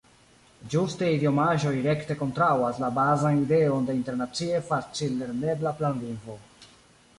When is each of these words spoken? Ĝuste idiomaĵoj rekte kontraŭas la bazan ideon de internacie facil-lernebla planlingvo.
Ĝuste 0.73 1.09
idiomaĵoj 1.15 1.73
rekte 1.87 2.15
kontraŭas 2.21 2.81
la 2.85 2.89
bazan 2.97 3.39
ideon 3.45 3.87
de 3.91 3.97
internacie 3.99 4.65
facil-lernebla 4.73 5.75
planlingvo. 5.83 6.43